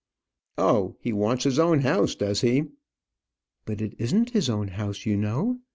"Oh, 0.57 0.95
he 0.99 1.13
wants 1.13 1.43
his 1.43 1.59
own 1.59 1.81
house, 1.81 2.15
does 2.15 2.41
he?" 2.41 2.63
"But 3.65 3.81
it 3.81 3.93
isn't 3.99 4.31
his 4.31 4.49
own 4.49 4.69
house, 4.69 5.05
you 5.05 5.15
know. 5.15 5.59